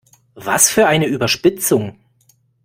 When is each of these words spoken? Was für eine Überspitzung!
Was 0.33 0.67
für 0.71 0.87
eine 0.87 1.05
Überspitzung! 1.05 1.99